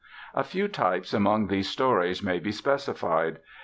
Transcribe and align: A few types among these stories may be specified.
A 0.33 0.43
few 0.43 0.67
types 0.67 1.13
among 1.13 1.45
these 1.45 1.69
stories 1.69 2.23
may 2.23 2.39
be 2.39 2.51
specified. 2.51 3.37